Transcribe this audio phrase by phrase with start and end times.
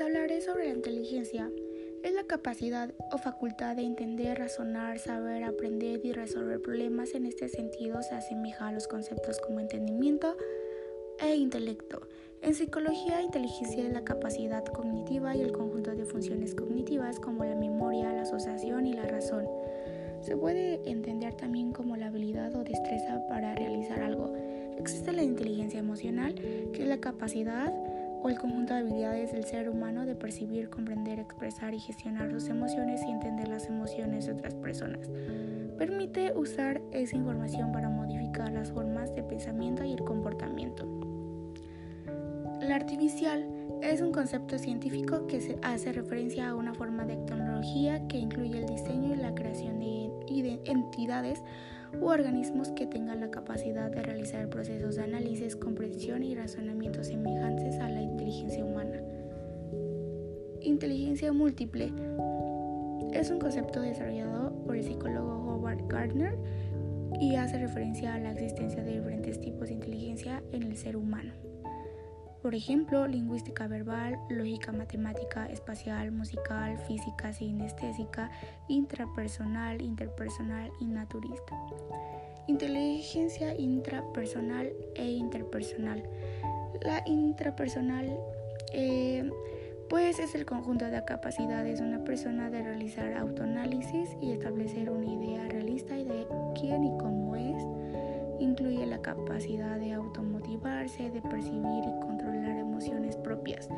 [0.00, 1.50] Hablaré sobre la inteligencia.
[2.04, 7.14] Es la capacidad o facultad de entender, razonar, saber, aprender y resolver problemas.
[7.14, 10.36] En este sentido se asemeja a los conceptos como entendimiento
[11.18, 12.06] e intelecto.
[12.42, 17.56] En psicología, inteligencia es la capacidad cognitiva y el conjunto de funciones cognitivas como la
[17.56, 19.46] memoria, la asociación y la razón.
[20.20, 24.32] Se puede entender también como la habilidad o destreza para realizar algo.
[24.78, 26.36] Existe la inteligencia emocional,
[26.72, 27.74] que es la capacidad
[28.22, 32.48] o el conjunto de habilidades del ser humano de percibir, comprender, expresar y gestionar sus
[32.48, 35.08] emociones y entender las emociones de otras personas.
[35.78, 40.86] Permite usar esa información para modificar las formas de pensamiento y el comportamiento.
[42.60, 43.46] La artificial
[43.82, 48.66] es un concepto científico que hace referencia a una forma de tecnología que incluye el
[48.66, 51.42] diseño y la creación de entidades
[52.00, 57.78] u organismos que tengan la capacidad de realizar procesos de análisis, comprensión y razonamiento semejantes
[57.80, 57.97] a la
[58.28, 59.00] inteligencia humana.
[60.60, 61.92] Inteligencia múltiple
[63.12, 66.36] es un concepto desarrollado por el psicólogo Howard Gardner
[67.20, 71.32] y hace referencia a la existencia de diferentes tipos de inteligencia en el ser humano.
[72.42, 78.30] Por ejemplo, lingüística verbal, lógica matemática, espacial, musical, física, sinestésica,
[78.68, 81.58] intrapersonal, interpersonal y naturista.
[82.46, 86.02] Inteligencia intrapersonal e interpersonal.
[86.82, 88.18] La intrapersonal
[88.72, 89.28] eh,
[89.88, 95.06] pues es el conjunto de capacidades de una persona de realizar autoanálisis y establecer una
[95.06, 96.26] idea realista de
[96.60, 97.64] quién y cómo es.
[98.38, 103.68] Incluye la capacidad de automotivarse, de percibir y controlar emociones propias.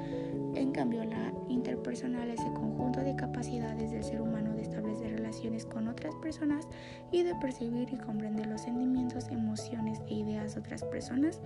[0.54, 5.64] En cambio, la interpersonal es el conjunto de capacidades del ser humano de establecer relaciones
[5.64, 6.66] con otras personas
[7.12, 11.40] y de percibir y comprender los sentimientos, emociones e ideas de otras personas.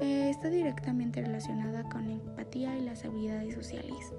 [0.00, 4.12] Eh, está directamente relacionada con la empatía y las habilidades sociales.